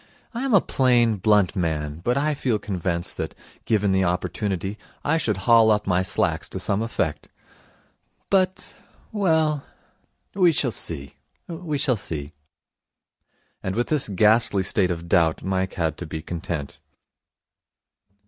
I 0.33 0.41
am 0.41 0.53
a 0.55 0.61
plain, 0.61 1.17
blunt 1.17 1.55
man, 1.55 1.99
but 2.03 2.17
I 2.17 2.33
feel 2.33 2.57
convinced 2.57 3.17
that, 3.17 3.35
given 3.65 3.91
the 3.91 4.03
opportunity, 4.03 4.79
I 5.05 5.19
should 5.19 5.37
haul 5.45 5.69
up 5.69 5.85
my 5.85 6.01
slacks 6.01 6.49
to 6.49 6.59
some 6.59 6.81
effect. 6.81 7.29
But 8.31 8.73
well, 9.11 9.63
we 10.33 10.53
shall 10.53 10.71
see. 10.71 11.17
We 11.47 11.77
shall 11.77 11.97
see.' 11.97 12.31
And 13.61 13.75
with 13.75 13.89
this 13.89 14.09
ghastly 14.09 14.63
state 14.63 14.89
of 14.89 15.07
doubt 15.07 15.43
Mike 15.43 15.75
had 15.75 15.99
to 15.99 16.07
be 16.07 16.23
content. 16.23 16.79